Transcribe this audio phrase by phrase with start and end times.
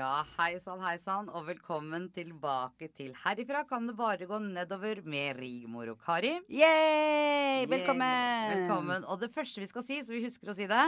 [0.00, 5.02] Ja, hei sann, hei sann, og velkommen tilbake til Herifra kan det bare gå nedover
[5.04, 6.30] med Rigmor og Kari.
[6.48, 7.66] Yay!
[7.68, 8.54] Velkommen!
[8.54, 9.04] Velkommen.
[9.04, 10.86] Og det første vi skal si, så vi husker å si det,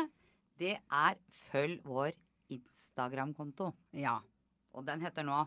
[0.63, 2.17] det er følg vår
[2.57, 3.69] Instagram-konto.
[4.01, 4.15] Ja.
[4.73, 5.43] Og den heter nå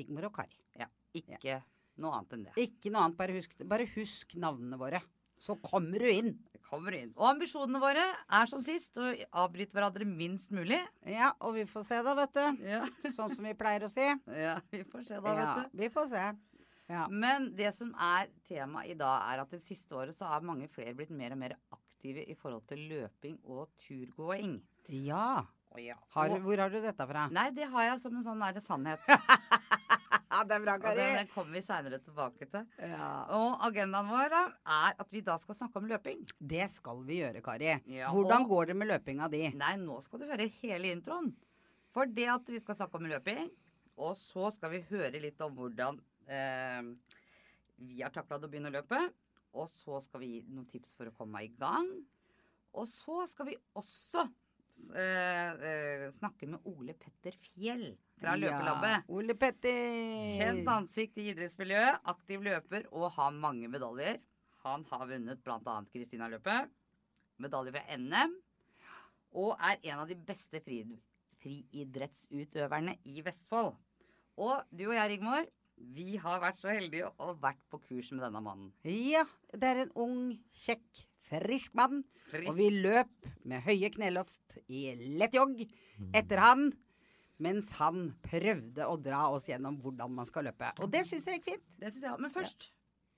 [0.00, 0.56] Rigmor og Kari.
[0.80, 1.60] Ja, ikke
[2.00, 2.56] noe annet enn det.
[2.64, 5.04] Ikke noe annet, bare husk, bare husk navnene våre.
[5.44, 6.32] Så kommer du inn.
[6.64, 7.10] Kommer inn.
[7.20, 8.02] Og ambisjonene våre
[8.38, 9.10] er som sist å
[9.44, 10.78] avbryte hverandre minst mulig.
[11.06, 12.64] Ja, og vi får se da, vet du.
[12.66, 12.80] Ja,
[13.12, 14.06] Sånn som vi pleier å si.
[14.40, 15.78] ja vi får se da, Ja, vet du.
[15.84, 16.24] vi får se.
[16.90, 17.04] Ja.
[17.08, 20.66] Men det som er temaet i dag, er at det siste året så har mange
[20.72, 24.58] flere blitt mer og mer aktive i forhold til løping og turgåing.
[24.88, 25.44] ja.
[25.74, 25.96] Og ja.
[26.14, 27.24] Har, hvor har du dette fra?
[27.34, 29.00] nei, det har jeg som en sånn nære sannhet.
[30.48, 32.66] Det er bra, Og den, den kommer vi seinere tilbake til.
[32.78, 33.08] Ja.
[33.36, 36.22] Og agendaen vår er at vi da skal snakke om løping.
[36.38, 37.72] Det skal vi gjøre, Kari.
[37.94, 39.42] Ja, Hvordan og- går det med løpinga di?
[39.58, 41.32] Nei, nå skal du høre hele introen.
[41.94, 43.50] For det at vi skal snakke om løping,
[43.96, 46.82] og så skal vi høre litt om hvordan eh,
[47.78, 48.98] vi har takla å begynne å løpe.
[49.54, 51.86] Og så skal vi gi noen tips for å komme i gang.
[52.74, 54.24] Og så skal vi også
[54.98, 58.94] eh, eh, snakke med Ole Petter Fjell fra Løpelabbet.
[58.96, 59.00] Ja.
[59.14, 59.80] Ole Petter.
[60.38, 64.20] Kjent ansikt i idrettsmiljøet, aktiv løper og har mange medaljer.
[64.64, 65.74] Han har vunnet bl.a.
[65.92, 66.70] Kristina-løpet,
[67.42, 68.38] medalje fra NM,
[69.34, 70.80] og er en av de beste fri,
[71.42, 73.74] friidrettsutøverne i Vestfold.
[74.40, 75.44] Og du og jeg, Rigmor,
[75.74, 78.70] vi har vært så heldige og vært på kurs med denne mannen.
[78.86, 80.20] Ja, det er en ung,
[80.54, 82.04] kjekk, frisk mann.
[82.30, 82.48] Frisk.
[82.50, 84.86] Og vi løp med høye kneloft i
[85.18, 85.60] lett jogg
[86.14, 86.70] etter han.
[87.42, 90.70] Mens han prøvde å dra oss gjennom hvordan man skal løpe.
[90.80, 91.64] Og det syns jeg gikk fint.
[91.80, 92.20] Det synes jeg.
[92.20, 92.70] Men først,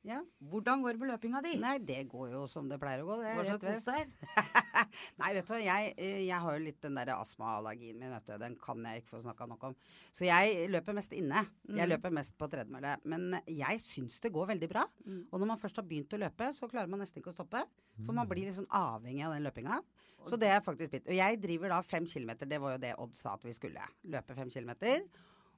[0.07, 0.21] Ja.
[0.41, 1.57] hvordan går det med løpinga di?
[1.59, 3.17] Nei, det går jo som det pleier å gå.
[3.23, 3.89] Det er rett vest.
[5.21, 8.27] Nei, vet du hva, jeg, eh, jeg har jo litt den der astmaallergien min, vet
[8.27, 8.35] du.
[8.43, 9.77] Den kan jeg ikke få snakka nok om.
[10.13, 11.43] Så jeg løper mest inne.
[11.69, 11.93] Jeg Mm.
[11.95, 12.97] løper mest på tredemølle.
[13.05, 14.85] Men jeg syns det går veldig bra.
[15.07, 15.23] Mm.
[15.33, 17.65] Og når man først har begynt å løpe, så klarer man nesten ikke å stoppe.
[18.05, 19.81] For man blir litt sånn avhengig av den løpinga.
[20.27, 21.07] Så det er faktisk blitt.
[21.09, 22.47] Og jeg driver da fem kilometer.
[22.51, 23.81] Det var jo det Odd sa at vi skulle.
[24.11, 25.05] Løpe fem kilometer.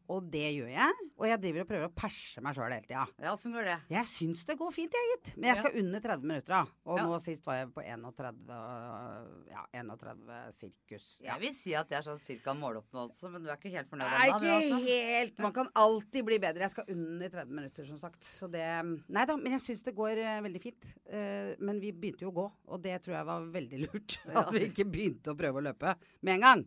[0.09, 1.07] Og det gjør jeg.
[1.19, 3.03] Og jeg driver og prøver å perse meg sjøl hele tida.
[3.21, 3.77] Ja, sånn går det?
[3.93, 5.31] Jeg syns det går fint, jeg, gitt.
[5.37, 6.61] Men jeg skal under 30 minutter, da.
[6.89, 7.05] Og Ja.
[7.05, 11.09] nå sist var jeg på 31 øh, Ja, 31 sirkus.
[11.21, 11.35] Ja.
[11.35, 14.07] Jeg vil si at det er sånn cirka måloppnåelse, men du er ikke helt fornøyd
[14.09, 14.19] ennå?
[14.19, 14.81] Nei, ikke altså?
[14.87, 15.39] helt.
[15.45, 16.65] Man kan alltid bli bedre.
[16.65, 18.23] Jeg skal under 30 minutter, som sagt.
[18.25, 18.65] Så det
[19.09, 20.93] Nei da, men jeg syns det går eh, veldig fint.
[21.11, 24.19] Eh, men vi begynte jo å gå, og det tror jeg var veldig lurt.
[24.39, 26.67] At vi ikke begynte å prøve å løpe med en gang.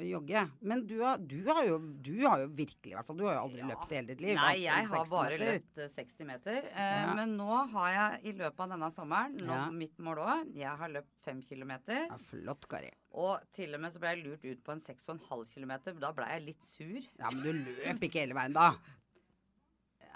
[0.00, 0.42] Jogge.
[0.60, 3.16] Men du har, du har jo Du har jo virkelig, i hvert fall.
[3.16, 3.66] Du har jo aldri Ja.
[3.68, 4.34] løpt i hele ditt liv.
[4.36, 5.52] Nei, jeg har bare meter.
[5.58, 6.56] løpt eh, 60 meter.
[6.72, 7.14] Eh, Ja.
[7.14, 9.70] Men nå har jeg i løpet av denne sommeren nå, Ja.
[9.70, 10.54] mitt mål òg.
[10.54, 12.06] Jeg har løpt 5 kilometer.
[12.08, 12.90] Ja, flott, Kari.
[13.12, 15.92] Og til og med så ble jeg lurt ut på en 6,5 kilometer.
[15.98, 17.00] Da ble jeg litt sur.
[17.18, 18.72] Ja, men du løp ikke hele veien da.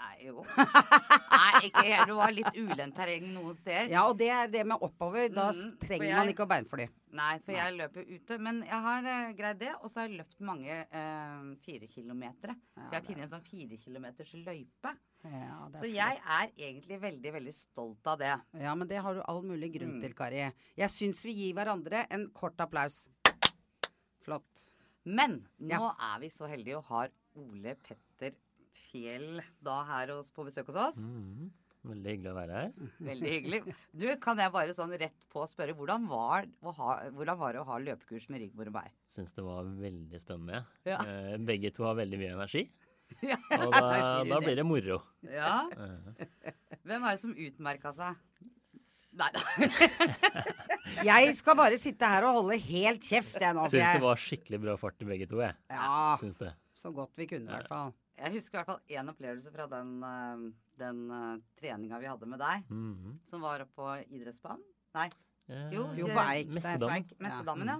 [0.03, 0.41] Nei, jo.
[1.33, 2.07] Nei, ikke helt.
[2.09, 3.87] Det var litt ulendt terreng noen steder.
[3.93, 5.29] Ja, og det er det med oppover.
[5.31, 6.87] Da Mhm, trenger jeg- man ikke å beinfly.
[7.13, 8.37] Nei, for jeg løper ute.
[8.41, 9.71] Men jeg har uh, greid det.
[9.81, 12.55] Og så har jeg løpt mange uh, fire kilometere.
[12.75, 14.93] Ja, jeg har funnet en sånn fire kilometers løype.
[15.23, 15.93] Ja, Så flott.
[15.95, 18.33] jeg er egentlig veldig, veldig stolt av det.
[18.59, 20.01] Ja, men det har du all mulig grunn Mm.
[20.01, 20.51] til, Kari.
[20.75, 23.07] Jeg syns vi gir hverandre en kort applaus.
[24.23, 24.69] Flott.
[25.05, 25.93] Men nå Ja.
[26.15, 27.97] er vi så heldige og har Ole Petter
[28.93, 31.01] Fjell da her hos, på besøk hos oss.
[31.03, 31.19] Mm.
[31.25, 31.51] Mhm.
[31.83, 32.69] Veldig hyggelig å være her.
[33.09, 33.57] Veldig hyggelig.
[33.91, 37.59] Du, kan jeg bare sånn rett på spørre, hvordan var, å ha, hvordan var det
[37.59, 38.93] å ha løpekurs med Rigmor og meg?
[39.11, 40.61] Syns det var veldig spennende.
[40.87, 41.01] Ja.
[41.03, 42.63] Eh, begge to har veldig mye energi,
[43.33, 43.35] Ja.
[43.59, 45.01] og da, da blir det moro.
[45.27, 45.57] ja.
[45.75, 46.53] Eh,
[46.87, 48.15] Hvem er det som utmerka seg?
[49.19, 49.43] Nei da.
[51.11, 53.67] Jeg skal bare sitte her og holde helt kjeft, jeg nå.
[53.71, 55.55] Syns det var skikkelig bra fart i begge to, jeg.
[55.71, 56.53] Ja, Syns det.
[56.79, 57.91] så godt vi kunne, i hvert fall.
[58.17, 60.43] Jeg husker i hvert fall én opplevelse fra den, eh,
[60.77, 63.19] den uh, treninga vi hadde med deg, Mhm.
[63.25, 64.63] som var oppe på idrettsbanen.
[64.95, 65.09] Nei,
[65.49, 67.05] Eh, Jo, Jo, på Eik Messedammen.
[67.19, 67.79] Messedammen, ja.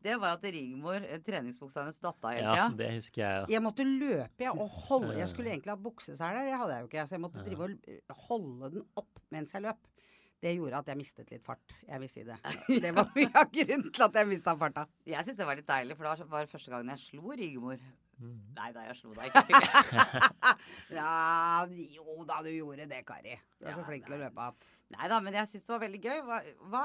[0.00, 3.48] Det var at Rigmor, eh, treningsbuksa hennes datt av hele Ja, det husker jeg.
[3.50, 6.88] Jeg måtte løpe jeg, og holde Jeg skulle egentlig ha bukseseler, det hadde jeg jo
[6.88, 7.04] ikke.
[7.08, 9.76] Så jeg måtte drive og eh, holde den opp mens jeg løp.
[10.40, 11.74] Det gjorde at jeg mistet litt fart.
[11.86, 12.38] Jeg vil si det.
[12.84, 14.86] Det var mye av grunnen til at jeg mista farta.
[15.06, 17.78] Jeg syns det var litt deilig, for det var første gangen jeg slo Rigmor.
[18.18, 18.54] Mhm.
[18.56, 19.54] Nei da, jeg slo deg ikke.
[20.98, 23.38] Ja, jo da, du gjorde det, Kari.
[23.58, 25.72] Du er Ja, så flink til å løpe at Nei da, men jeg syns det
[25.74, 26.20] var veldig gøy.
[26.28, 26.38] Hva,
[26.70, 26.84] hva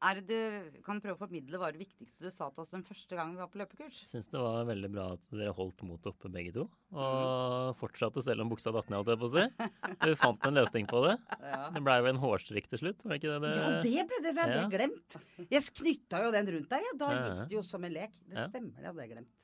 [0.00, 2.84] er det du Kan prøve å formidle hva det viktigste du sa til oss den
[2.86, 3.98] første gangen vi var på løpekurs?
[4.04, 6.64] Jeg Syns det var veldig bra at dere holdt motet oppe begge to.
[6.94, 9.98] Og fortsatte selv om buksa datt ned, holdt jeg på å si.
[10.06, 11.16] Du fant en løsning på det.
[11.42, 11.60] Ja.
[11.74, 13.42] Det blei jo en hårstrikk til slutt, var det ikke det?
[13.44, 14.70] det Ja, det ble det, det hadde jeg Ja.
[14.78, 15.18] glemt.
[15.52, 16.96] Jeg knytta jo den rundt der, ja.
[17.04, 18.16] Da gikk det jo som en lek.
[18.30, 19.36] Det stemmer, det hadde jeg glemt.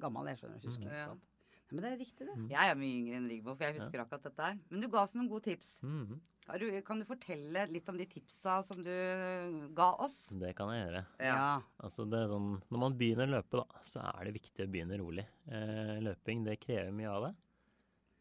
[0.00, 0.62] Gammel, jeg skjønner.
[0.64, 1.06] Husker ikke Ja.
[1.12, 1.26] sånt.
[1.70, 2.36] Nei, men det er riktig, det.
[2.50, 4.58] Jeg er mye yngre enn Rigmor, for jeg husker akkurat dette her.
[4.70, 5.78] Men du ga oss noen gode tips.
[5.82, 6.20] Mhm.
[6.58, 10.30] Du, kan du fortelle litt om de tipsa som du ga oss?
[10.34, 11.04] Det kan jeg gjøre.
[11.20, 11.60] Ja.
[11.78, 14.70] Altså det er sånn, når man begynner å løpe, da, så er det viktig å
[14.72, 15.26] begynne rolig.
[15.46, 17.34] Eh, løping det krever mye av det.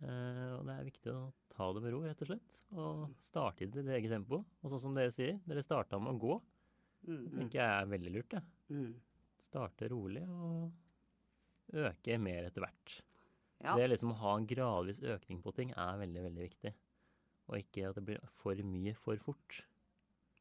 [0.04, 2.54] Eh, og det er viktig å ta det med ro, rett og slett.
[2.78, 4.44] Og starte i ditt eget tempo.
[4.64, 6.42] Og sånn som dere sier, dere starta med å gå.
[7.02, 8.30] Det Mm, tenker jeg er veldig lurt.
[8.30, 8.44] jeg.
[8.70, 8.94] mm.
[9.40, 10.72] Starte rolig og
[11.74, 13.00] øke mer etter hvert.
[13.60, 13.76] Ja.
[13.76, 16.74] Det liksom å ha en gradvis økning på ting er veldig, veldig viktig.
[17.50, 19.64] Og ikke at det blir for mye for fort.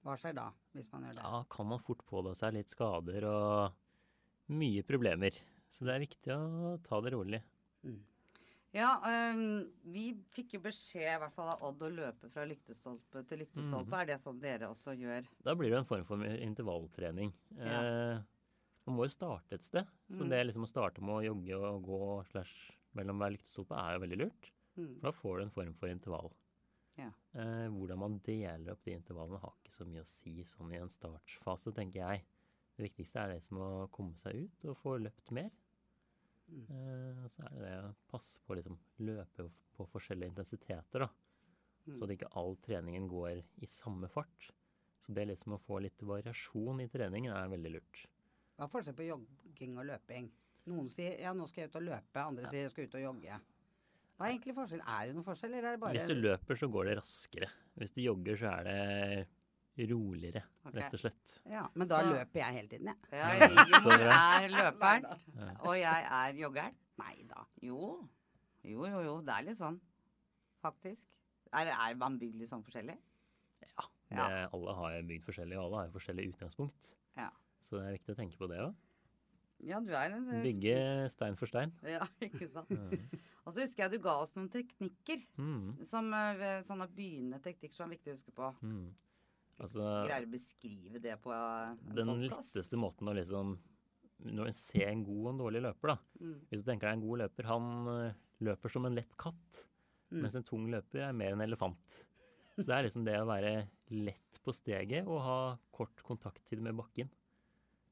[0.07, 1.25] Hva skjer da, hvis man gjør det?
[1.25, 5.35] Da kan man fort pådra seg litt skader og mye problemer.
[5.69, 7.43] Så det er viktig å ta det rolig.
[7.85, 7.99] Mm.
[8.77, 8.91] Ja,
[9.33, 13.41] um, vi fikk jo beskjed i hvert fall av Odd å løpe fra lyktestolpe til
[13.43, 13.89] lyktestolpe.
[13.89, 14.01] Mhm.
[14.01, 15.29] Er det sånn dere også gjør?
[15.45, 17.33] Da blir det en form for intervalltrening.
[17.57, 18.21] Eh,
[18.89, 19.87] man må jo starte et sted.
[20.11, 20.31] Så Mm.
[20.33, 22.03] det liksom å starte med å jogge og gå
[22.33, 24.51] slash mellom hver lyktestolpe er jo veldig lurt.
[24.79, 24.95] Mm.
[25.01, 26.33] For da får du en form for intervall.
[26.99, 27.13] Ja.
[27.35, 30.81] Eh, hvordan man deler opp de intervallene har ikke så mye å si sånn i
[30.81, 32.25] en startfase, tenker jeg.
[32.79, 35.51] Det viktigste er det som å komme seg ut og få løpt mer.
[36.49, 36.65] Mm.
[36.71, 41.05] Eh, og så er det det å passe på å liksom løpe på forskjellige intensiteter,
[41.05, 41.09] da.
[41.87, 41.97] Mm.
[41.99, 44.51] Så at ikke all treningen går i samme fart.
[45.05, 48.07] Så det liksom å få litt variasjon i treningen er veldig lurt.
[48.59, 50.25] Hva er forskjell på jogging og løping?
[50.69, 53.05] Noen sier ja, nå skal jeg ut og løpe, andre sier jeg skal ut og
[53.05, 53.37] jogge.
[54.19, 54.83] Hva er egentlig forskjell?
[54.83, 57.49] Er det noen forskjell, eller er det bare Hvis du løper, så går det raskere.
[57.79, 60.75] Hvis du jogger, så er det roligere, okay.
[60.81, 61.35] rett og slett.
[61.47, 62.97] Ja, men da Så- løper jeg hele tiden, jeg.
[63.15, 65.07] Ja, Rigmor er løperen,
[65.69, 66.79] og jeg er joggeren.
[66.99, 67.45] Nei da.
[67.63, 67.93] Jo.
[68.67, 69.17] Jo, jo, jo.
[69.23, 69.79] Det er litt sånn,
[70.67, 71.07] faktisk.
[71.55, 72.99] Er, er man bygd litt sånn forskjellig?
[73.63, 73.87] Ja.
[73.87, 74.49] Det, Ja.
[74.51, 76.91] Alle har bygd forskjellig, og alle har forskjellig utgangspunkt.
[77.15, 77.31] Ja.
[77.65, 78.77] Så det er viktig å tenke på det òg.
[79.67, 80.77] Ja, du er en Bygge
[81.11, 81.73] stein for stein.
[81.97, 82.71] Ja, ikke sant.
[83.43, 85.25] Og så husker jeg du ga oss noen teknikker.
[85.41, 85.81] Mm.
[85.89, 88.53] Som eh, sånne begynnende teknikker som er viktig å huske på.
[88.63, 88.87] Mm.
[89.59, 92.55] Altså, Greier å beskrive det på eh, en den podcast?
[92.55, 93.57] letteste måten å liksom
[94.29, 95.97] Når en ser en god og en dårlig løper, da.
[96.23, 96.37] Mm.
[96.51, 99.65] Hvis du tenker deg en god løper, han eh, løper som en lett katt.
[100.13, 100.23] Mm.
[100.23, 101.99] Mens en tung løper er mer en elefant.
[102.59, 103.53] Så det er liksom det å være
[103.95, 105.41] lett på steget og ha
[105.75, 107.11] kort kontakttid med bakken.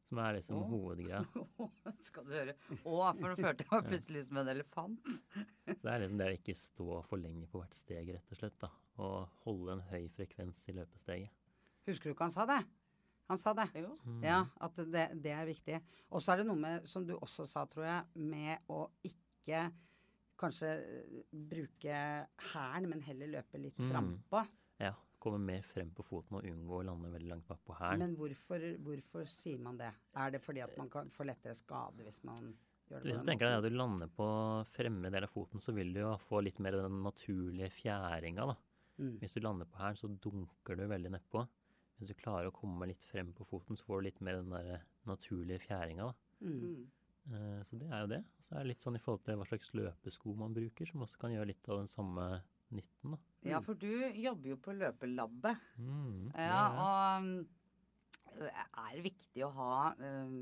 [0.06, 0.68] Som er liksom oh.
[0.70, 1.20] hovedgreia.
[2.08, 2.54] Skal du høre.
[2.76, 5.08] Å, for nå følte jeg meg plutselig som en elefant.
[5.66, 8.38] Så det er liksom det å ikke stå for lenge på hvert steg, rett og
[8.38, 8.58] slett.
[8.62, 8.70] da.
[9.02, 11.32] Og holde en høy frekvens i løpesteget.
[11.90, 12.60] Husker du ikke han sa det?
[13.26, 13.66] Han sa det.
[13.82, 13.90] Jo.
[14.22, 15.80] Ja, at det, det er viktig.
[16.14, 19.64] Og så er det noe med, som du også sa, tror jeg, med å ikke
[20.38, 20.70] kanskje
[21.32, 21.98] bruke
[22.52, 23.88] hæren, men heller løpe litt Mm.
[23.90, 24.42] frampå.
[24.78, 24.92] Ja,
[25.26, 28.04] komme mer frem på foten og unngå å lande veldig langt bak på hælen.
[28.04, 29.90] Men hvorfor, hvorfor sier man det?
[30.16, 32.54] Er det fordi at man kan få lettere skade hvis man
[32.88, 34.28] gjør det Hvis du tenker deg at du lander på
[34.70, 38.46] fremre del av foten, så vil du jo få litt mer den naturlige fjæringa.
[38.52, 38.56] da.
[38.98, 39.16] Mm.
[39.20, 41.46] Hvis du lander på hælen, så dunker du veldig nedpå.
[41.98, 44.52] Hvis du klarer å komme litt frem på foten, så får du litt mer den
[44.52, 46.12] der naturlige fjæringa.
[46.12, 46.14] da.
[46.40, 46.60] Mm.
[46.62, 46.86] Mm.
[47.32, 48.24] Eh, Så det er jo det.
[48.40, 51.18] Så er det litt sånn i forhold til hva slags løpesko man bruker, som også
[51.18, 52.26] kan gjøre litt av den samme
[52.74, 53.14] nytten.
[53.14, 53.18] da.
[53.46, 55.56] Ja, for du jobber jo på løpelabbet.
[55.78, 57.48] Mm, Ja, og um,
[58.42, 60.38] er det viktig å ha um,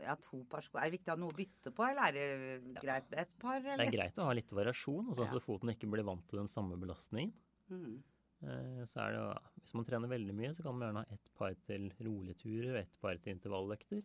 [0.00, 0.78] ja, to par sko?
[0.80, 3.34] Er det viktig å ha noe å bytte på, eller er det greit med ett
[3.38, 3.60] par?
[3.60, 5.32] det er greit å ha litt variasjon, sånn Ja.
[5.36, 7.34] så foten ikke blir vant til den samme belastningen.
[7.68, 7.98] Mm.
[8.42, 9.22] Eh, Så er det
[9.62, 12.70] Hvis man trener veldig mye, så kan man gjerne ha ett par til rolige turer
[12.76, 14.02] og ett par til intervalløkter.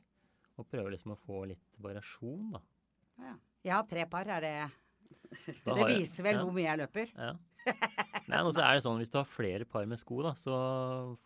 [0.58, 2.62] Og prøve liksom å få litt variasjon, da.
[3.20, 3.36] Ja.
[3.64, 4.72] Jeg har tre par, er det
[5.66, 7.14] Det viser vel ja, hvor mye jeg løper.
[7.16, 7.32] Ja.
[8.30, 10.54] Nei, og så er det sånn, Hvis du har flere par med sko, da, så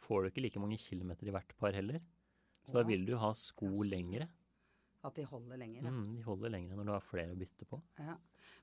[0.05, 2.01] får du ikke like mange kilometer i hvert par heller.
[2.67, 4.27] Så da vil du ha sko lengre.
[5.07, 5.85] At de holder lenger.
[5.85, 5.91] Ja.
[5.93, 7.79] Mm, de holder lengre når du har flere å bytte på.
[8.01, 8.17] Ja.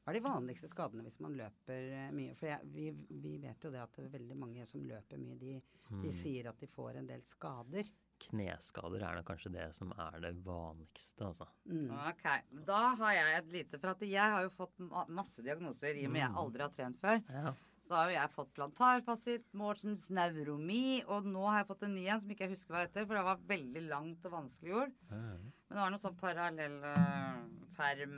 [0.05, 2.35] Hva er de vanligste skadene hvis man løper eh, mye?
[2.37, 2.91] For jeg, vi,
[3.23, 5.55] vi vet jo det at det er veldig mange som løper mye, de,
[5.89, 6.17] de Mm.
[6.17, 7.89] sier at de får en del skader.
[8.25, 11.47] Kneskader er nok kanskje det som er det vanligste, altså.
[11.67, 11.91] Mm.
[12.09, 12.25] Ok,
[12.67, 14.79] da har jeg et lite For at jeg har jo fått
[15.13, 16.39] masse diagnoser i og med jeg Mm.
[16.45, 17.21] aldri har trent før.
[17.29, 17.53] Ja.
[17.85, 22.07] Så har jo jeg fått plantarfasitt, Mortens neuromi, og nå har jeg fått en ny
[22.09, 24.95] en som ikke jeg husker hva heter, for det var veldig langt og vanskeliggjort.
[25.11, 27.43] Men det var noe sånn parallell eh,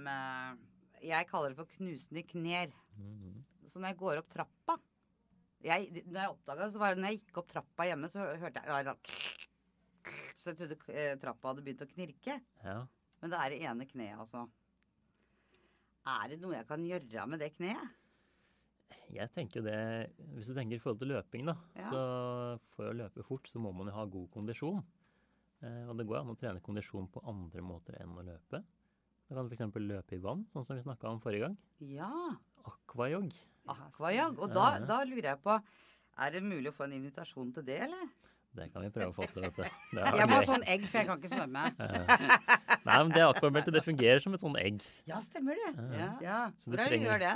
[0.06, 0.56] eh,
[1.02, 2.70] Jeg kaller det for knusende kner.
[2.94, 3.42] Mm.
[3.66, 4.78] Så når jeg går opp trappa
[5.66, 8.22] jeg, Når jeg oppdaga det, så var det når jeg gikk opp trappa hjemme, så
[8.38, 9.55] hørte jeg jeg
[10.36, 12.40] Så jeg trodde eh, trappa hadde begynt å knirke.
[12.64, 12.80] ja.
[13.22, 14.42] Men det er det ene kneet, altså.
[16.06, 17.94] Er det noe jeg kan gjøre med det kneet?
[19.10, 19.78] Jeg tenker det
[20.36, 21.88] Hvis du tenker i forhold til løping, da, Ja.
[21.90, 22.02] så
[22.76, 24.84] for å løpe fort, så må man jo ha god kondisjon.
[25.62, 28.60] Eh, og det går an å trene kondisjon på andre måter enn å løpe.
[29.26, 29.74] Da kan du f.eks.
[29.80, 31.56] løpe i vann, sånn som vi snakka om forrige gang.
[31.80, 32.12] Ja.
[32.68, 33.32] Aquajog.
[33.66, 35.56] Akvajog, Og da, da lurer jeg på
[36.18, 38.06] Er det mulig å få en invitasjon til det, eller?
[38.56, 39.64] Det kan vi prøve å få til, vet du.
[40.00, 41.64] Er Jeg må ha sånn egg, for jeg kan ikke svømme.
[42.86, 44.84] Nei, men det akvabeltet det fungerer som et sånn egg.
[45.10, 45.72] Ja, stemmer det.
[45.98, 46.10] Ja.
[46.24, 46.38] Ja.
[46.56, 47.34] Så du Hvor er gjør det?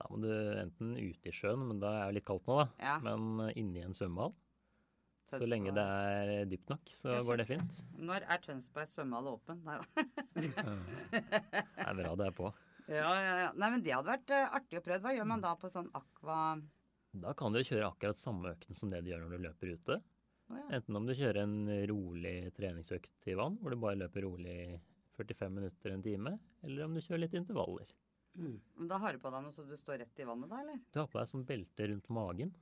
[0.00, 2.66] Da må du enten ute i sjøen, men da er det litt kaldt nå, da.
[2.82, 2.96] Ja.
[3.04, 4.34] Men eh, inni en svømmehall.
[5.30, 7.76] Så- lenge det er dypt nok, så går det fint.
[8.02, 9.60] Når er Tønsberg svømmehall åpen?
[9.62, 9.86] Nei da.
[11.14, 12.50] Det er bra det er på.
[12.90, 13.50] Ja, ja, ja.
[13.54, 15.02] Nei, men det hadde vært eh, artig å prøve.
[15.04, 16.38] Hva gjør man da på sånn aqua...
[17.22, 19.72] Da kan du jo kjøre akkurat samme økten som det du gjør når du løper
[19.76, 20.00] ute.
[20.50, 20.66] Å, ja.
[20.78, 21.58] Enten om du kjører en
[21.90, 24.56] rolig treningsøkt i vann, hvor du bare løper rolig
[25.16, 26.32] 45 minutter en time,
[26.66, 27.92] eller om du kjører litt intervaller.
[28.38, 28.56] Mm.
[28.78, 30.82] Men da har du på deg noe så du står rett i vannet, da, eller?
[30.90, 32.52] Du har på deg sånn belte rundt magen,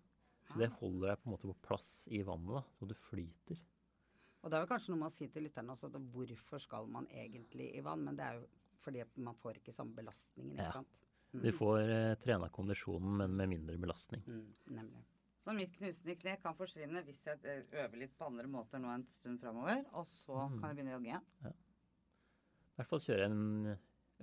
[0.49, 3.61] så det holder deg på en måte på plass i vannet, da, så du flyter.
[4.39, 6.87] Og det er jo kanskje noe med å si til lytterne også at hvorfor skal
[6.93, 8.05] man egentlig i vann?
[8.07, 8.47] Men det er jo
[8.85, 10.77] fordi man får ikke samme belastningen, ikke Ja.
[10.79, 11.01] sant?
[11.29, 14.23] Du får eh, trena kondisjonen, men med mindre belastning.
[14.25, 14.47] Mm,
[14.79, 15.03] nemlig.
[15.39, 18.91] Så mitt knusende kne kan forsvinne hvis jeg eh, øver litt på andre måter nå
[18.91, 19.85] en stund framover.
[19.95, 20.61] Og så Mm.
[20.61, 21.27] kan jeg begynne å jogge igjen.
[21.49, 23.79] I hvert fall kjøre en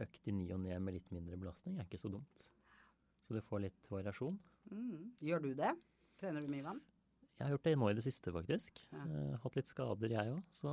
[0.06, 2.44] økt i ny og ned med litt mindre belastning er ikke så dumt.
[3.24, 4.38] Så du får litt variasjon.
[4.72, 5.14] Mm.
[5.22, 5.72] Gjør du det?
[6.20, 6.82] Trener du mye vann?
[7.38, 8.78] Jeg har gjort det nå i det siste, faktisk.
[8.92, 9.04] Ja.
[9.06, 10.72] Eh, hatt litt skader, jeg òg, så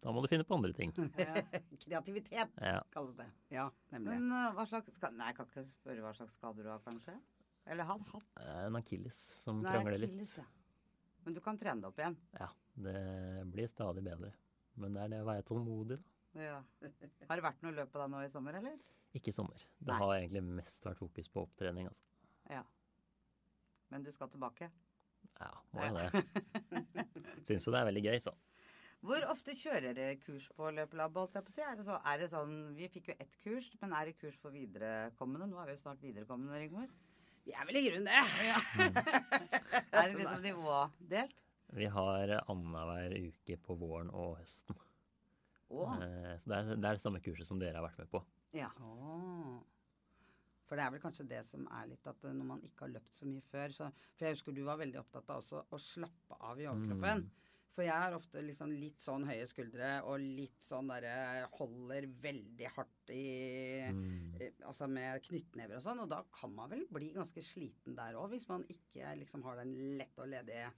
[0.00, 0.92] da må du finne på andre ting.
[1.84, 2.80] Kreativitet Ja.
[2.92, 3.26] kalles det.
[3.50, 4.20] Ja, nemlig.
[4.20, 7.16] Men eh, hva slags Nei, jeg kan ikke spørre hva slags skader du har, kanskje?
[7.70, 8.08] Eller hatt?
[8.14, 8.30] hatt.
[8.42, 10.10] Er En akilles som Nei, krangler litt.
[10.10, 10.46] akilles, ja.
[11.24, 12.16] Men du kan trene det opp igjen.
[12.38, 12.48] Ja,
[12.86, 12.96] det
[13.52, 14.32] blir stadig bedre.
[14.80, 16.40] Men det er det å være tålmodig, da.
[16.40, 16.58] Ja.
[17.28, 18.78] Har det vært noe løp på deg nå i sommer, eller?
[19.18, 19.62] Ikke i sommer.
[19.78, 19.98] Det Nei.
[19.98, 22.06] har egentlig mest vært fokus på opptrening, altså.
[22.50, 22.62] Ja.
[23.90, 24.70] Men du skal tilbake?
[25.40, 26.22] Ja, må jo det.
[27.48, 28.34] Syns jo det er veldig gøy, så.
[29.00, 31.14] Hvor ofte kjører dere kurs på løpelab?
[31.16, 31.62] holdt jeg på å si?
[31.64, 34.36] Er det, så, er det sånn, Vi fikk jo ett kurs, men er det kurs
[34.42, 35.48] for viderekommende?
[35.48, 36.92] Nå er vi jo snart viderekommende, Rigmor.
[37.50, 38.20] Vi er vel i grunnen det.
[39.90, 41.40] Er det liksom nivådelt?
[41.74, 44.78] Vi har annenhver uke på våren og høsten.
[45.70, 48.22] Eh, Så det er, det er det samme kurset som dere har vært med på.
[48.54, 48.70] ja.
[48.86, 49.58] Oh.
[50.70, 52.92] For det er vel kanskje det som er litt at eh, når man ikke har
[52.94, 55.80] løpt så mye før så, For jeg husker du var veldig opptatt av også å
[55.82, 57.24] slappe av i overkroppen.
[57.76, 62.66] For jeg har ofte liksom litt sånn høye skuldre og litt sånn derre Holder veldig
[62.74, 64.34] hardt i Mm.
[64.40, 66.00] eh, Altså med knyttnever og sånn.
[66.02, 69.56] Og da kan man vel bli ganske sliten der òg, hvis man ikke liksom har
[69.62, 70.72] den lette og ledige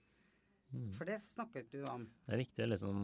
[0.73, 0.91] Mm.
[0.97, 2.07] For det snakket du om.
[2.27, 3.01] Det er viktig å liksom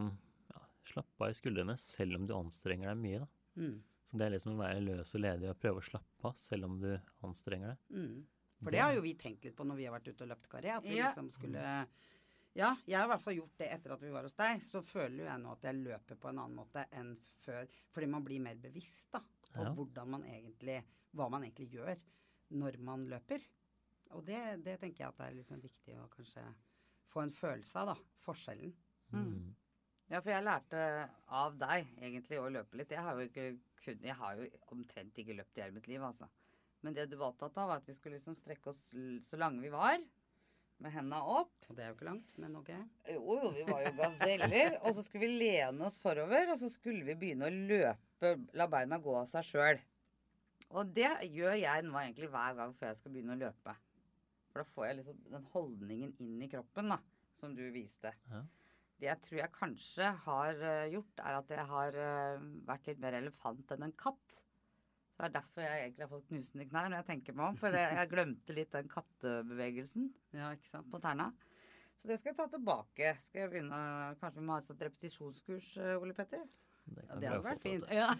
[0.54, 3.18] ja, slappe av i skuldrene selv om du anstrenger deg mye.
[3.18, 3.26] da.
[3.60, 3.82] Mm.
[4.06, 6.64] Så det er liksom å være løs og ledig og prøve å slappe av selv
[6.64, 7.78] om du anstrenger deg.
[7.98, 8.24] Mm.
[8.64, 10.48] For det har jo vi tenkt litt på når vi har vært ute og løpt,
[10.48, 11.12] karé, At vi Ja.
[11.12, 11.86] liksom skulle
[12.58, 14.62] Ja, jeg har i hvert fall gjort det etter at vi var hos deg.
[14.66, 17.12] Så føler jo jeg nå at jeg løper på en annen måte enn
[17.44, 17.68] før.
[17.94, 19.20] Fordi man blir mer bevisst da,
[19.52, 19.70] på Ja.
[19.76, 20.80] hvordan man egentlig
[21.16, 22.02] Hva man egentlig gjør
[22.50, 23.40] når man løper.
[24.16, 26.42] Og det, det tenker jeg at det er liksom viktig å kanskje
[27.08, 27.96] få en følelse av, da.
[28.26, 28.74] Forskjellen.
[29.12, 29.54] Mm.
[30.10, 30.82] ja, for jeg lærte
[31.32, 32.90] av deg egentlig å løpe litt.
[32.92, 33.46] Jeg har jo ikke
[33.84, 36.28] kun, Jeg har jo omtrent ikke løpt i hele mitt liv, altså.
[36.82, 38.82] Men det du var opptatt av, var at vi skulle liksom strekke oss
[39.24, 39.96] så lange vi var.
[40.78, 41.54] Med henda opp.
[41.66, 42.68] Og det er jo ikke langt, men ok.
[43.10, 44.76] Jo, jo, vi var jo gaseller.
[44.84, 48.68] og så skulle vi lene oss forover, og så skulle vi begynne å løpe, la
[48.70, 49.82] beina gå av seg sjøl.
[50.78, 53.74] Og det gjør jeg nå egentlig hver gang før jeg skal begynne å løpe.
[54.48, 57.00] For da får jeg liksom den holdningen inn i kroppen, da,
[57.40, 58.14] som du viste.
[58.30, 58.44] Ja.
[58.98, 63.02] Det jeg tror jeg kanskje har eh, gjort, er at jeg har eh, vært litt
[63.02, 64.38] mer elefant enn en katt.
[65.18, 67.56] Det er derfor jeg egentlig har fått knusende knær når jeg tenker meg om.
[67.58, 70.04] For jeg, glemte litt den kattebevegelsen
[70.38, 70.52] Ja,
[70.92, 71.32] på tærne.
[71.98, 73.16] Så det skal jeg ta tilbake.
[73.24, 73.80] Skal jeg begynne,
[74.20, 76.44] Kanskje vi må ha et sånt repetisjonskurs, eh, Ole Petter?
[76.86, 77.88] Det, Ja, det hadde vært fint.
[77.90, 78.12] Ja.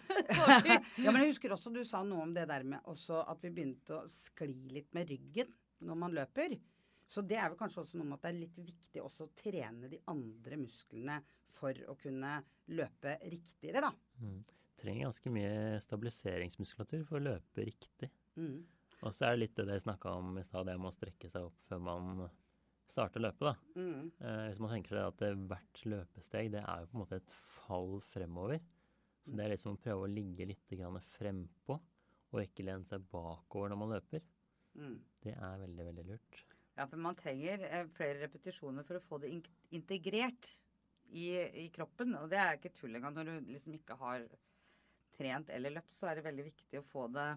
[1.05, 4.01] Ja, men jeg husker også du sa noe om det der med at vi begynte
[4.01, 5.55] å skli litt med ryggen
[5.87, 6.59] når man løper.
[7.09, 9.33] Så det er vel kanskje også noe med at det er litt viktig også å
[9.39, 11.21] trene de andre musklene
[11.55, 12.35] for å kunne
[12.75, 13.95] løpe riktigere, da.
[14.19, 14.41] Mm.
[14.79, 18.11] Trenger ganske mye stabiliseringsmuskulatur for å løpe riktig.
[18.39, 18.61] Mm.
[18.99, 21.31] Og så er det litt det dere snakka om i stad, det med å strekke
[21.31, 22.27] seg opp før man
[22.89, 23.45] starter løpet.
[23.45, 23.79] da.
[23.79, 24.11] Mm.
[24.19, 27.19] Eh, hvis man tenker seg at det, hvert løpesteg det er jo på en måte
[27.21, 28.63] et fall fremover.
[29.25, 30.73] Så det er litt som å prøve å ligge litt
[31.13, 31.75] frempå,
[32.29, 34.23] og ikke lene seg bakover når man løper.
[34.79, 34.97] Mm.
[35.21, 36.41] Det er veldig, veldig lurt.
[36.77, 39.43] ja, for man trenger eh, flere repetisjoner for å få det in
[39.75, 40.49] integrert
[41.11, 41.29] i,
[41.65, 42.15] i kroppen.
[42.21, 43.15] Og det er ikke tull engang.
[43.15, 44.25] Når du liksom ikke har
[45.19, 47.29] trent eller løpt, så er det veldig viktig å få det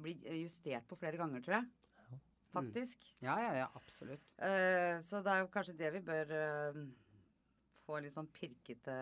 [0.00, 1.70] bli justert på flere ganger, tror jeg.
[1.90, 2.26] Faktisk.
[2.50, 3.08] Faktisk.
[3.22, 4.32] Ja, ja, ja, absolutt.
[4.38, 6.80] Uh, så det er jo kanskje det vi bør uh,
[7.84, 8.96] få litt sånn pirkete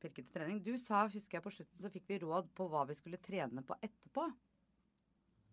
[0.00, 0.60] pirkete trening.
[0.64, 3.64] Du sa, husker jeg på slutten, så fikk vi råd på hva vi skulle trene
[3.66, 4.26] på etterpå.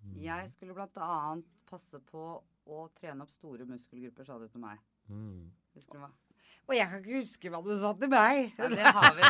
[0.03, 0.13] Mm.
[0.24, 2.24] Jeg skulle blant annet passe på
[2.67, 4.79] å trene opp store muskelgrupper, sa du til meg.
[5.12, 5.50] Mm.
[5.75, 6.12] Husker du hva?
[6.68, 8.51] Og jeg kan ikke huske hva du sa til meg.
[8.60, 9.24] Ja, det har vi,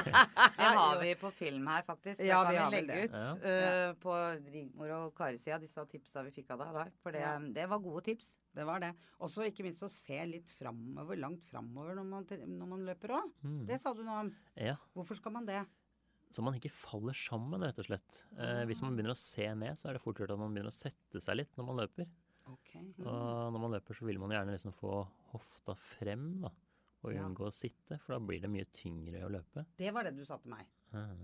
[0.58, 2.18] det har vi på film her, faktisk.
[2.18, 3.04] Det Ja, kan vi vi har legge det.
[3.04, 3.52] ut Ja.
[3.52, 4.16] øh, på
[4.56, 6.92] Rigmor og Kari-sida, disse tipsa vi fikk av deg der.
[7.04, 7.38] For det, Ja.
[7.40, 8.36] det var gode tips.
[8.58, 8.94] Det var det.
[9.22, 13.14] Og så ikke minst å se litt framover, langt framover når man, når man løper
[13.20, 13.32] òg.
[13.44, 13.66] Mm.
[13.68, 14.34] Det sa du noe om.
[14.58, 15.66] Ja, Hvorfor skal man det?
[16.30, 18.26] så man ikke faller sammen, rett og slett.
[18.38, 20.74] Eh, hvis man begynner å se ned, så er det fort gjort at man begynner
[20.74, 22.06] å sette seg litt når man løper.
[22.52, 22.74] Ok.
[23.06, 26.50] Og når man løper, så vil man gjerne liksom få hofta frem, da.
[27.04, 27.24] Og Ja.
[27.28, 29.66] unngå å sitte, for da blir det mye tyngre å løpe.
[29.78, 30.66] Det var det du sa til meg.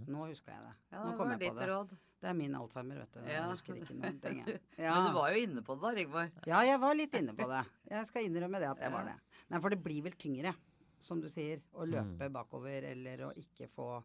[0.08, 0.74] Nå huska jeg det.
[0.92, 1.68] Ja, Nå det kom var jeg på det.
[1.70, 1.90] råd.
[2.22, 3.20] Det er min alzheimer, vet du.
[3.28, 4.38] Jeg husker ikke noen ting.
[4.46, 4.60] jeg.
[4.78, 6.32] Men du var jo inne på det da, Rigmor.
[6.46, 7.64] Ja, jeg var litt inne på det.
[7.90, 9.16] Jeg skal innrømme det at jeg var det.
[9.50, 10.54] Nei, for det blir vel tyngre,
[11.00, 14.04] som du sier, å løpe bakover eller å ikke få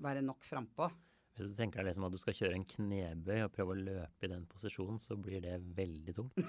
[0.00, 0.90] være nok frampå.
[1.38, 4.26] Hvis du tenker deg liksom at du skal kjøre en knebøy og prøve å løpe
[4.26, 6.38] i den posisjonen, så blir det veldig tungt.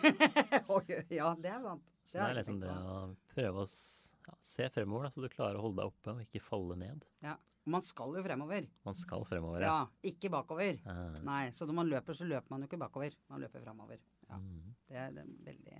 [1.09, 1.85] Ja, det er sant.
[2.05, 2.95] Så det er liksom det å
[3.29, 6.41] prøve å ja, se fremover, da, så du klarer å holde deg oppe og ikke
[6.41, 7.05] falle ned.
[7.25, 7.35] Ja.
[7.69, 8.65] Man skal jo fremover.
[8.87, 10.79] Man skal fremover, Ja, ikke bakover.
[10.79, 13.17] Eh, Nei, så når man løper, så løper man jo ikke bakover.
[13.29, 13.99] Man løper fremover.
[14.29, 14.71] Ja, mm.
[14.87, 15.75] det, er, det, er veldig,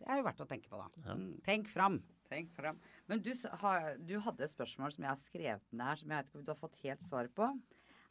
[0.00, 1.04] det er jo verdt å tenke på, da.
[1.04, 1.14] Ja.
[1.18, 2.00] Mm, Tenk fram.
[2.26, 2.80] Tenk frem.
[3.10, 3.30] Men du,
[4.08, 6.46] du hadde et spørsmål som jeg har skrevet ned her, som jeg vet ikke om
[6.48, 7.50] du har fått helt svar på.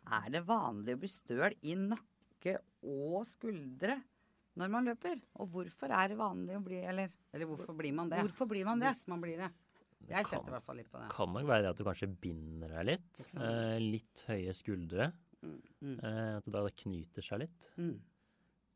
[0.10, 4.00] Er det vanlig å bli støl i nakke og skuldre
[4.60, 5.22] når man løper?
[5.40, 8.20] Og hvorfor er det vanlig å bli Eller Eller hvorfor blir man det?
[8.26, 8.88] hvorfor blir man det?
[8.92, 9.52] Hvis man blir det.
[10.10, 11.10] Jeg kjente i hvert fall litt på det.
[11.14, 13.20] Kan nok være at du kanskje binder deg litt.
[13.38, 15.12] Eh, litt høye skuldre.
[15.46, 16.00] Mm.
[16.02, 17.68] Eh, at det da knyter seg litt.
[17.78, 18.00] Mm.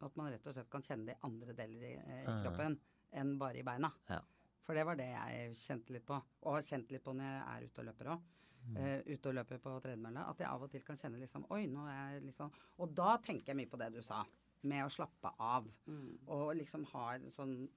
[0.06, 2.44] At man rett og slett kan kjenne det i andre deler i, eh, i Ah.
[2.46, 2.78] kroppen
[3.12, 3.92] enn bare i beina.
[4.10, 4.20] Ja.
[4.62, 6.22] For det var det jeg kjente litt på.
[6.44, 8.22] Og har kjent litt på når jeg er ute og løper òg.
[8.66, 9.04] Mm.
[9.14, 11.84] ute og løper på tredemølla, At jeg av og til kan kjenne liksom Oi, nå
[11.86, 14.24] er jeg liksom Og da tenker jeg mye på det du sa.
[14.66, 15.68] Med å slappe av.
[15.86, 16.18] Mm.
[16.34, 17.68] Og liksom ha en sånn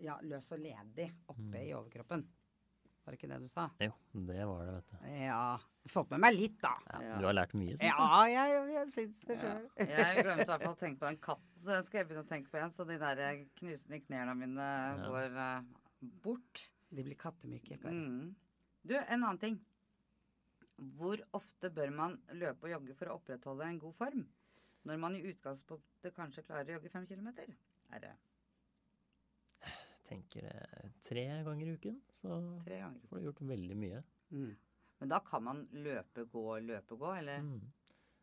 [0.00, 1.58] ja, løs og ledig oppe Mm.
[1.66, 2.22] i overkroppen.
[3.04, 3.66] Var det ikke det du sa?
[3.80, 4.96] Jo, det var det, vet du.
[5.24, 5.58] Ja.
[5.88, 6.74] Fått med meg litt, da.
[6.92, 7.18] Ja, Ja.
[7.18, 7.92] Du har lært mye, syns jeg.
[7.98, 9.54] Ja, jeg, jeg syns det Ja.
[9.78, 12.24] Jeg glemte i hvert fall å tenke på den katten, så den skal jeg begynne
[12.26, 12.72] å tenke på igjen.
[12.72, 14.68] Så de der eh, knusende knærne mine
[15.04, 15.62] går uh,
[16.22, 16.70] bort.
[16.90, 17.76] De blir kattemyke.
[17.84, 18.34] Mm.
[18.84, 19.60] Du, en annen ting.
[20.78, 24.24] Hvor ofte bør man løpe og jogge for å opprettholde en god form?
[24.86, 27.50] Når man i utgangspunktet kanskje klarer å jogge fem kilometer?
[27.94, 28.14] Er det
[30.08, 33.00] Tenker eh, tre ganger i uken, så ganger?
[33.10, 33.98] får du gjort veldig mye.
[34.32, 34.54] Mm.
[35.02, 37.42] Men da kan man løpe, gå, løpe, gå, eller?
[37.44, 37.66] Mm.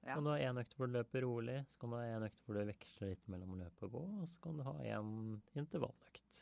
[0.05, 0.15] Ja.
[0.15, 2.41] Kan du ha én økt hvor du løper rolig, så kan du ha én økt
[2.45, 5.13] hvor du veksler litt mellom å løpe og gå, og så kan du ha en
[5.57, 6.41] intervalløkt.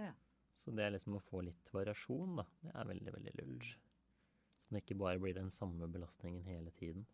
[0.00, 0.10] Ja.
[0.58, 2.46] Så det er liksom å få litt variasjon, da.
[2.64, 3.70] Det er veldig, veldig lurt.
[4.70, 4.76] Mm.
[4.76, 7.06] Det ikke bare blir den samme belastningen hele tiden.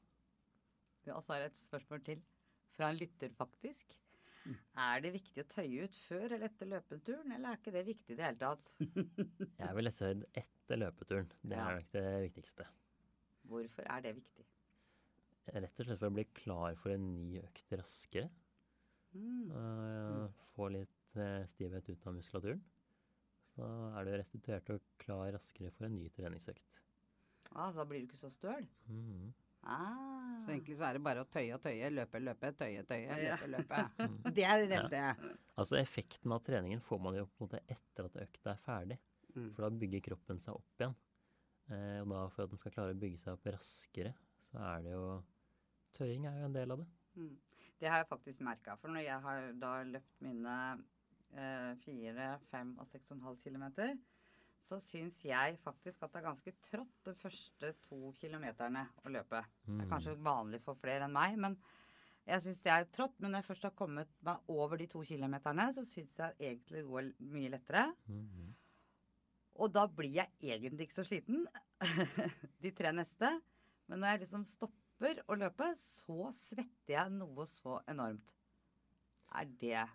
[1.06, 2.22] Ja, så har jeg et spørsmål til.
[2.76, 3.94] Fra en lytter, faktisk.
[4.44, 4.56] Mm.
[4.78, 8.12] Er det viktig å tøye ut før eller etter løpeturen, eller er ikke det viktig
[8.14, 8.74] i det hele tatt?
[9.62, 11.30] Jeg ville tøyd etter løpeturen.
[11.42, 11.64] Det Ja.
[11.70, 12.66] er nok det viktigste.
[13.48, 14.44] Hvorfor er det viktig?
[15.54, 18.28] Rett og slett for å bli klar for en ny økt raskere.
[19.16, 19.50] Mm.
[19.56, 22.60] og få litt eh, stivhet ut av muskulaturen.
[23.54, 23.64] Så
[23.96, 26.82] er du restituert og klar raskere for en ny treningsøkt.
[27.56, 28.66] Ah, så da blir du ikke så støl?
[28.92, 29.32] Mhm.
[29.66, 30.44] Ah.
[30.44, 33.34] Så egentlig så er det bare å tøye og tøye, løpe, løpe, tøye, tøye, Ja.
[33.40, 33.80] løpe, løpe.
[34.36, 35.32] Det er det rette.
[35.58, 38.98] Altså Effekten av treningen får man jo på en måte etter at økta er ferdig.
[39.34, 39.48] Mm.
[39.56, 40.94] For da bygger kroppen seg opp igjen.
[41.72, 44.12] Eh, og da for at den skal klare å bygge seg opp raskere,
[44.46, 45.08] så er det jo
[45.96, 46.86] Tøying er jo en del av det.
[47.16, 47.34] Mm.
[47.80, 48.74] Det har jeg faktisk merka.
[48.76, 50.56] For når jeg har da løpt mine
[51.32, 53.96] eh, fire, fem og seks og en halv kilometer,
[54.62, 59.44] så syns jeg faktisk at det er ganske trått de første to kilometerne å løpe.
[59.66, 59.90] Det er Mm.
[59.90, 61.56] kanskje vanlig for flere enn meg, men
[62.26, 63.14] jeg syns det er trått.
[63.20, 66.82] Men når jeg først har kommet meg over de to kilometerne, så syns jeg egentlig
[66.82, 67.94] det går mye lettere.
[68.08, 68.54] Mhm.
[69.58, 71.46] Og da blir jeg egentlig ikke så sliten
[72.60, 73.40] de tre neste.
[73.88, 78.34] Men når jeg liksom stopper å løpe, så svetter jeg noe så enormt.
[79.32, 79.88] Er det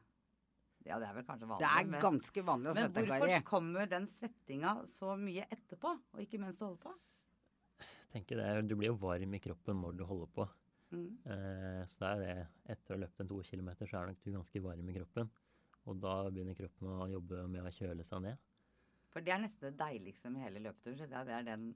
[0.85, 1.59] Ja, det er vel kanskje vanlig.
[1.61, 3.43] Det er men- ganske vanlig å Men svette, hvorfor Kari.
[3.43, 6.93] kommer den svettinga så mye etterpå, og ikke mens du holder på?
[8.11, 10.49] Tenker det, er- Du blir jo varm i kroppen når du holder på.
[10.91, 11.17] Mm.
[11.25, 12.47] Eh, så det er det.
[12.67, 15.29] Etter å ha løpt en to kilometer, så er nok du ganske varm i kroppen.
[15.87, 18.37] Og da begynner kroppen å jobbe med å kjøle seg ned.
[19.09, 21.09] For det er nesten det deiligste med hele løpeturen.
[21.09, 21.75] Det er den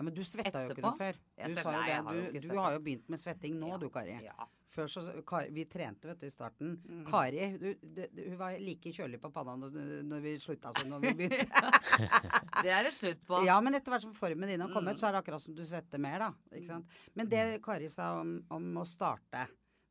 [0.00, 1.16] Ja, Men du svetta jo ikke noe før.
[1.36, 2.32] Du, sa jo det.
[2.40, 3.76] Du, du har jo begynt med svetting nå, Ja.
[3.82, 4.14] du Kari.
[4.24, 4.46] Ja.
[4.70, 6.76] Før så, Kari, Vi trente vet du i starten.
[6.88, 7.02] Mm.
[7.04, 9.76] Kari du, du, du, hun var like kjølig på panna når,
[10.08, 11.72] når vi slutta som når vi begynte.
[12.64, 13.42] Det er det slutt på.
[13.44, 15.00] ja, men etter hvert som formen din har kommet, Mm.
[15.02, 16.30] så er det akkurat som du svetter mer, da.
[16.56, 16.86] Ikke sant?
[17.18, 19.44] Men det Kari sa om, om å starte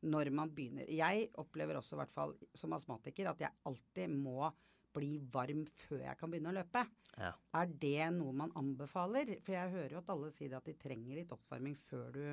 [0.10, 4.48] når man begynner Jeg opplever også, i hvert fall som astmatiker, at jeg alltid må
[4.96, 6.84] bli varm før jeg kan begynne å løpe.
[7.18, 7.34] Ja.
[7.60, 9.36] Er det noe man anbefaler?
[9.46, 12.24] For jeg hører jo at alle sier at de trenger litt oppvarming før du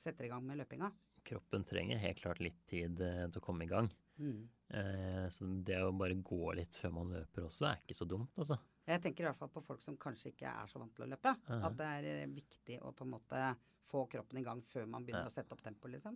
[0.00, 0.90] setter i gang med løpinga.
[1.26, 3.88] Kroppen trenger helt klart litt tid eh, til å komme i gang.
[4.22, 4.44] Mm.
[4.78, 8.32] Eh, så det å bare gå litt før man løper også, er ikke så dumt,
[8.38, 8.56] altså.
[8.86, 11.10] Jeg tenker i hvert fall på folk som kanskje ikke er så vant til å
[11.10, 11.32] løpe.
[11.50, 11.58] Ja.
[11.66, 13.40] At det er eh, viktig å på en måte
[13.90, 15.32] få kroppen i gang før man begynner Ja.
[15.32, 16.14] å sette opp tempo, liksom.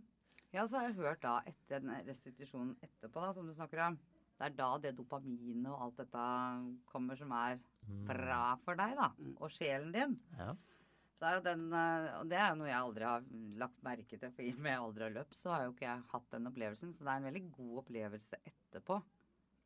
[0.54, 3.98] Ja, så har jeg hørt da etter den restitusjonen etterpå, da, som du snakker om.
[4.40, 6.22] Det er da det dopaminet og alt dette
[6.88, 8.04] kommer som er Mm.
[8.06, 9.06] bra for deg, da.
[9.40, 10.12] Og sjelen din.
[10.38, 10.52] Ja.
[11.18, 13.24] Så er jo den, eh, og det er jo noe jeg aldri har
[13.58, 15.88] lagt merke til, for i og med jeg aldri har løpt, så har jo ikke
[15.88, 16.92] jeg hatt den opplevelsen.
[16.92, 19.02] Så det er en veldig god opplevelse etterpå.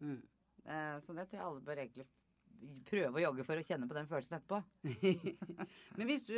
[0.01, 0.23] Mm.
[0.65, 2.07] Eh, Så det tror jeg alle bør egentlig
[2.87, 4.65] prøve å jogge for å kjenne på den følelsen etterpå.
[5.99, 6.35] Men hvis du,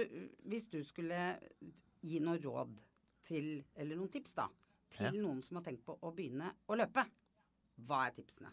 [0.49, 1.39] hvis du skulle
[2.03, 2.75] gi noe råd
[3.23, 4.49] til, eller noen tips da,
[4.91, 5.23] til Ja.
[5.23, 7.05] noen som har tenkt på å begynne å løpe,
[7.85, 8.53] hva er tipsene?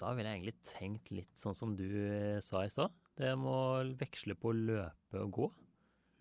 [0.00, 2.92] Da ville jeg egentlig tenkt litt sånn som du eh, sa i stad.
[3.18, 3.54] Det må
[4.00, 5.48] veksle på å løpe og gå.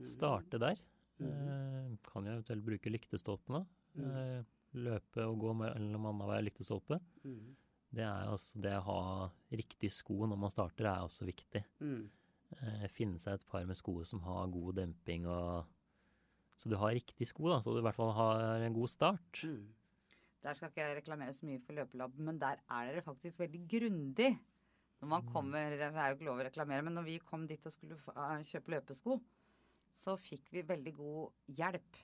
[0.07, 0.79] Starte der.
[1.21, 3.65] Eh, kan jo eventuelt bruke lyktestolpene.
[3.91, 4.45] Mm.
[4.79, 6.95] løpe og gå mellom annenhver lyktestolpe.
[7.27, 7.49] Mm.
[7.91, 9.01] Det er også det å ha
[9.51, 11.59] riktig sko når man starter, er også viktig.
[11.83, 12.05] Mm.
[12.55, 15.77] Eh, finne seg et par med sko som har god demping og
[16.61, 19.39] Så du har riktig sko, da, så du i hvert fall har en god start.
[19.49, 19.63] Mm.
[20.41, 23.61] Der skal ikke jeg reklamere så mye for løpelab, men der er dere faktisk veldig
[23.69, 24.31] grundig.
[25.01, 27.65] Når man kommer, Det er jo ikke lov å reklamere, men når vi kom dit
[27.65, 29.17] og skulle eh, kjøpe løpesko,
[30.01, 32.01] så fikk vi veldig god hjelp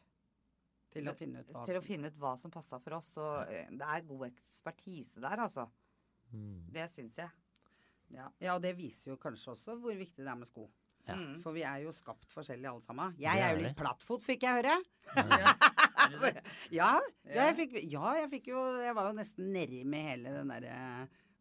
[0.93, 3.11] Til å finne ut hva til å finne ut hva som passa for oss.
[3.21, 5.67] Og eh, det er god ekspertise der, altså.
[6.31, 6.65] Mm.
[6.73, 7.29] Det syns jeg.
[8.13, 8.29] Ja.
[8.39, 10.69] Ja, og det viser jo kanskje også hvor viktig det er med sko.
[11.07, 11.15] Ja.
[11.15, 11.41] Mm.
[11.43, 13.17] For vi er jo skapt forskjellige alle sammen.
[13.21, 14.79] Jeg er jo litt plattfot, fikk jeg høre.
[15.15, 15.53] Ja.
[16.13, 16.43] Det?
[16.71, 17.45] Ja, ja, Ja.
[17.49, 20.77] jeg fikk, ja, jeg fikk jo Jeg var jo nesten nedi med hele den derre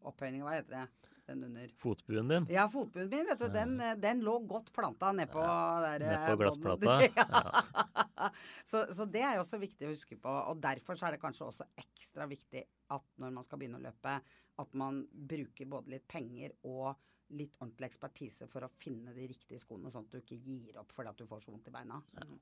[0.07, 1.13] opphøyninga, hva heter det?
[1.27, 1.71] Den under.
[1.75, 2.45] Fotbuen din.
[2.53, 5.41] Ja, fotbuen min, vet du, den, eh, den lå godt planta nedpå
[5.83, 6.93] der Ned eh, på glassplata.
[7.17, 8.29] Ja.
[8.63, 10.31] så, så det er jo også viktig å huske på.
[10.53, 12.63] Og derfor så er det kanskje også ekstra viktig
[12.95, 14.15] at når man skal begynne å løpe,
[14.63, 16.95] at man bruker både litt penger og
[17.35, 20.93] litt ordentlig ekspertise for å finne de riktige skoene, sånn at du ikke gir opp
[20.95, 21.99] fordi at du får så vondt i beina.
[22.15, 22.39] Ja.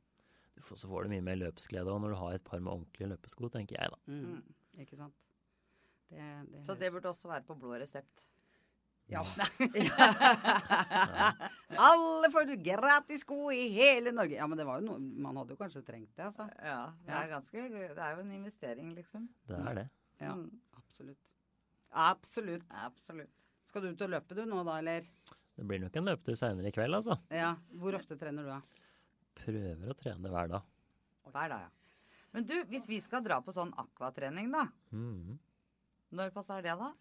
[0.63, 3.49] Så får du mye mer løpsglede òg når du har et par med ordentlige løpesko,
[3.53, 3.97] tenker jeg da.
[4.07, 4.41] Mm.
[4.79, 5.13] Ikke sant?
[6.09, 8.29] Det, det Så det burde også være på blå resept.
[9.09, 9.21] Ja.
[11.77, 14.37] Alle får du gratis sko i hele Norge.
[14.39, 16.47] Ja, men det var jo noe Man hadde jo kanskje trengt det, altså.
[16.57, 19.27] Ja, det er ganske Det er jo en investering, liksom.
[19.49, 19.87] Det er det.
[20.21, 20.49] Ja, Mm.
[20.79, 21.21] absolutt.
[21.91, 22.63] Absolutt.
[22.71, 23.31] Absolutt.
[23.67, 25.01] Skal du ut og løpe du nå da, eller?
[25.55, 27.17] Det blir nok en løpetur seinere i kveld, altså.
[27.29, 27.55] Ja.
[27.75, 28.61] Hvor ofte trener du da?
[29.35, 30.67] Prøver å trene hver dag.
[31.31, 31.71] Hver dag, ja.
[32.35, 34.65] Men du, hvis vi skal dra på sånn akvatrening, da.
[34.91, 35.37] Mm.
[36.15, 36.91] Når passer det, da?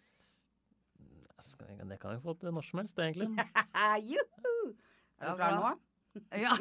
[1.85, 3.27] Det kan vi få til når som helst, egentlig.
[4.11, 4.73] Juhu!
[5.19, 5.73] Er du klar nå?
[6.45, 6.53] Ja.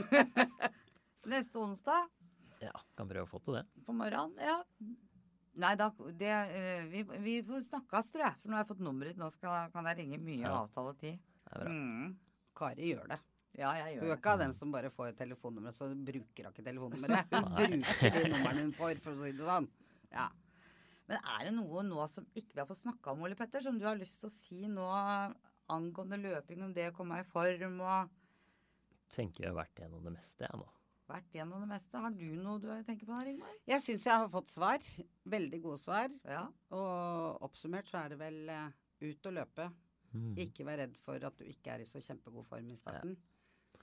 [1.31, 2.09] Neste onsdag
[2.61, 3.63] Ja, kan prøve å få til det.
[3.87, 4.35] på morgenen.
[4.43, 4.57] Ja.
[5.63, 5.87] Nei, da
[6.19, 8.41] det, eh, vi, vi får snakkes, tror jeg.
[8.43, 9.21] For nå har jeg fått nummeret ditt.
[9.23, 10.57] Nå skal, kan jeg ringe mye Ja.
[10.65, 11.21] avtale tid.
[11.47, 11.71] Det er bra.
[11.71, 12.17] Mm.
[12.59, 13.21] Kari gjør det.
[13.55, 16.49] Ja, jeg gjør Hun er ikke av dem som bare får telefonnummeret, telefonnummer, så bruker
[16.49, 17.35] hun ikke telefonnummeret.
[17.35, 19.69] Hun bruker de numrene hun får, for å si det sånn.
[20.11, 20.27] Ja.
[21.07, 23.79] Men er det noe nå som ikke vi har fått snakka om, Ole Petter, som
[23.79, 24.87] du har lyst til å si nå
[25.71, 28.21] angående løping, om det å komme i form og
[29.15, 30.65] Tenker jeg har vært gjennom det meste, jeg nå.
[31.07, 32.01] vært gjennom det meste?
[32.03, 33.53] Har du noe du tenker på der, Ingmar?
[33.71, 34.83] Jeg syns jeg har fått svar.
[35.31, 36.09] Veldig gode svar.
[36.27, 36.41] Ja.
[36.75, 38.73] Og oppsummert så er det vel eh,
[39.05, 39.69] ut og løpe.
[40.17, 40.33] Mm.
[40.49, 43.15] Ikke vær redd for at du ikke er i så kjempegod form i starten.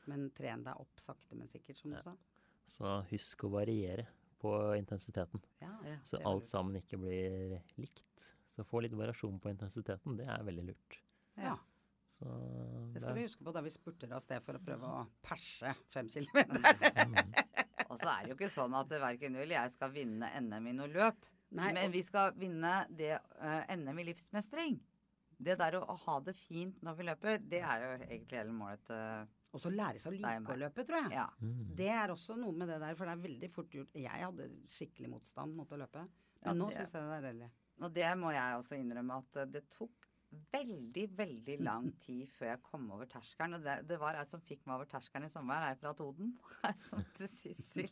[0.10, 2.14] Men tren deg opp sakte, men sikkert, som du sa.
[2.66, 4.08] Så husk å variere
[4.42, 5.42] på intensiteten.
[5.62, 8.02] Ja, Ja, Så alt sammen ikke blir likt.
[8.56, 10.98] Så få litt variasjon på intensiteten, det er veldig lurt.
[11.38, 11.58] Ja,
[12.18, 12.26] Så
[12.94, 15.06] det skal det vi huske på da vi spurter av sted for å prøve å
[15.26, 16.62] perse fem kilometer.
[17.12, 17.34] Mhm.
[17.92, 20.68] Og så er det jo ikke sånn at verken du eller jeg skal vinne NM
[20.68, 21.26] i noe løp.
[21.52, 24.78] Nei, Men og- vi skal vinne det uh, NM i livsmestring.
[25.42, 28.54] Det der å, å ha det fint når vi løper, det er jo egentlig hele
[28.56, 30.54] målet til Og så lære seg å like nei.
[30.54, 31.16] å løpe, tror jeg.
[31.18, 31.26] Ja.
[31.44, 31.74] Mm.
[31.76, 33.98] Det er også noe med det der, for det er veldig fort gjort.
[34.00, 36.06] Jeg hadde skikkelig motstand mot å løpe.
[36.42, 37.50] Men Ja, nå syns jeg det er deilig.
[37.82, 40.08] Og det må jeg også innrømme at eh, det tok
[40.54, 43.58] veldig, veldig lang tid før jeg kom over terskelen.
[43.58, 46.32] Og det, det var ei som fikk meg over terskelen i sommer, ei fra Toden.
[46.70, 47.92] Ei som til Sissel.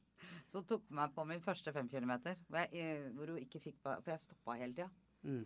[0.50, 2.40] Som tok meg på min første fem kilometer.
[2.48, 4.90] Hvor, jeg, eh, hvor hun ikke fikk For jeg stoppa hele tida.
[5.28, 5.44] Mm.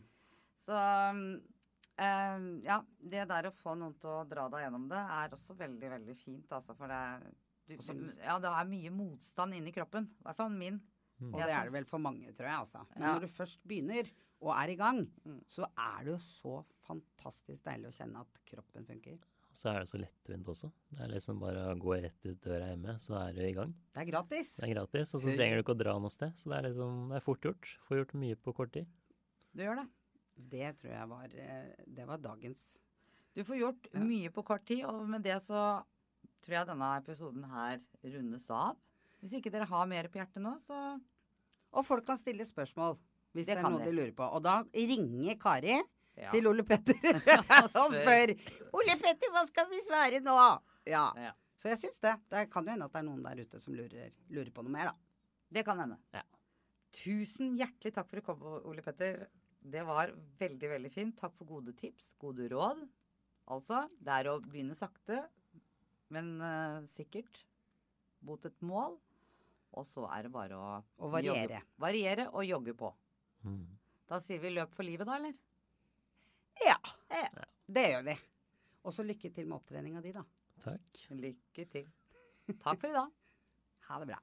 [0.63, 0.78] Så
[1.97, 5.56] eh, ja, det der å få noen til å dra deg gjennom det, er også
[5.58, 6.75] veldig, veldig fint, altså.
[6.75, 7.34] For det,
[7.67, 10.10] du, du, ja, det er mye motstand inni kroppen.
[10.19, 10.82] I hvert fall min.
[11.23, 12.58] Og det er det vel for mange, tror jeg.
[12.65, 12.82] altså.
[12.97, 13.13] Men Ja.
[13.13, 14.10] når du først begynner
[14.43, 15.39] og er i gang, Mm.
[15.47, 19.19] så er det jo så fantastisk deilig å kjenne at kroppen funker.
[19.53, 20.71] Så er det så lettvint også.
[20.91, 23.71] Det er liksom bare å gå rett ut døra hjemme, så er du i gang.
[23.93, 24.56] Det er gratis.
[24.58, 26.34] Det er gratis, og så trenger du ikke å dra noe sted.
[26.36, 27.69] Så det er liksom, det er fort gjort.
[27.88, 28.88] Får gjort mye på kort tid.
[29.53, 29.88] Du gjør det.
[30.36, 32.78] Det tror jeg var, eh, det var dagens.
[33.34, 34.00] Du får gjort Ja.
[34.00, 35.84] mye på kort tid, og med det så
[36.41, 38.78] tror jeg denne episoden her rundes av.
[39.22, 41.02] Hvis ikke dere har mer på hjertet nå, så
[41.74, 43.00] Og folk kan stille spørsmål
[43.34, 43.86] hvis Det det, er noe de.
[43.86, 44.24] de lurer på.
[44.32, 45.82] Og da ringer Kari
[46.17, 46.30] ja.
[46.32, 46.93] til Ole Petter
[47.63, 48.34] Og og spør
[48.74, 50.36] Ole Petter, hva skal vi svare nå?
[50.86, 51.12] Ja.
[51.17, 51.32] Ja.
[51.58, 52.13] Så jeg syns det.
[52.30, 54.69] Det kan jo hende at det er noen der ute som lurer, lurer på noe
[54.72, 54.93] mer, da.
[55.50, 55.98] Det kan hende.
[56.13, 56.22] Ja.
[56.91, 59.28] Tusen hjertelig takk for at du kom, Ole Petter.
[59.63, 61.15] Det var veldig, veldig fint.
[61.19, 62.84] Takk for gode tips, gode råd.
[63.54, 65.21] Altså, det er å begynne sakte,
[66.13, 67.41] men uh, sikkert
[68.23, 68.97] mot et mål.
[69.73, 70.67] Og så er det bare å
[71.02, 71.47] Og variere.
[71.47, 72.91] Jogge, variere og jogge på.
[73.47, 73.65] Mm.
[74.10, 75.34] Da sier vi løp for livet, da, eller?
[76.62, 76.78] Ja.
[77.10, 77.47] Ja.
[77.65, 78.17] Det gjør vi.
[78.84, 80.21] Og så lykke til med opptreninga di, da.
[80.63, 81.02] Takk.
[81.17, 81.89] Lykke til.
[82.60, 83.10] Takk for i dag.
[83.88, 84.19] Ha det bra.